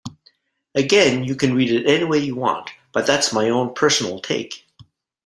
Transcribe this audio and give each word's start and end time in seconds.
Again, 0.73 1.23
you 1.25 1.35
can 1.35 1.53
read 1.53 1.69
it 1.69 1.85
anyway 1.87 2.17
you 2.21 2.33
want, 2.35 2.71
but 2.91 3.05
that's 3.05 3.31
my 3.31 3.49
own 3.51 3.75
personal 3.75 4.19
take! 4.19 4.65